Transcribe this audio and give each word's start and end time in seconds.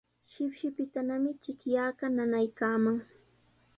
Shipshipitanami 0.31 1.29
chiqllaaqa 1.41 2.05
nanaykaaman. 2.15 2.97